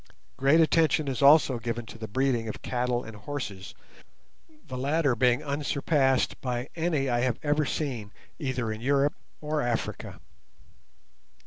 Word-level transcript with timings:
Great 0.35 0.59
attention 0.59 1.07
is 1.07 1.21
also 1.21 1.59
given 1.59 1.85
to 1.85 1.95
the 1.95 2.07
breeding 2.07 2.47
of 2.47 2.63
cattle 2.63 3.03
and 3.03 3.15
horses, 3.17 3.75
the 4.65 4.75
latter 4.75 5.15
being 5.15 5.43
unsurpassed 5.43 6.41
by 6.41 6.67
any 6.75 7.07
I 7.07 7.19
have 7.19 7.37
ever 7.43 7.65
seen 7.67 8.11
either 8.39 8.71
in 8.71 8.81
Europe 8.81 9.13
or 9.41 9.61
Africa. 9.61 10.19